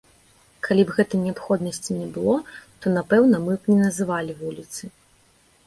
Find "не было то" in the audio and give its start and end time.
1.99-2.85